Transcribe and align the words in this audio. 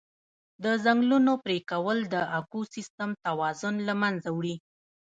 د 0.63 0.65
ځنګلونو 0.83 1.31
پرېکول 1.45 1.97
د 2.13 2.15
اکوسیستم 2.39 3.09
توازن 3.25 3.75
له 3.87 3.93
منځه 4.01 4.29
وړي. 4.37 4.55